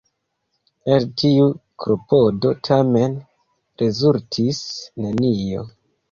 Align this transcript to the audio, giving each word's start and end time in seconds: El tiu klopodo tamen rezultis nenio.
El 0.93 1.03
tiu 1.21 1.43
klopodo 1.83 2.53
tamen 2.67 3.17
rezultis 3.83 4.63
nenio. 5.05 5.63